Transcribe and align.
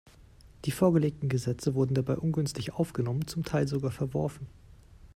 Die 0.65 0.71
vorgelegten 0.71 1.29
Gesetze 1.29 1.75
wurden 1.75 1.93
dabei 1.93 2.15
ungünstig 2.17 2.73
aufgenommen, 2.73 3.27
zum 3.27 3.43
Teil 3.43 3.67
sogar 3.67 3.91
verworfen. 3.91 4.47